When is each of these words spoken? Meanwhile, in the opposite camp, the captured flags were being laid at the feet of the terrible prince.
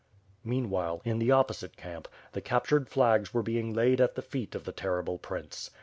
Meanwhile, 0.43 1.03
in 1.05 1.19
the 1.19 1.29
opposite 1.29 1.77
camp, 1.77 2.07
the 2.31 2.41
captured 2.41 2.89
flags 2.89 3.35
were 3.35 3.43
being 3.43 3.71
laid 3.71 4.01
at 4.01 4.15
the 4.15 4.23
feet 4.23 4.55
of 4.55 4.63
the 4.63 4.71
terrible 4.71 5.19
prince. 5.19 5.69